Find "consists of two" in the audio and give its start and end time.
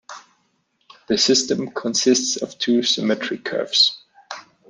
1.69-2.81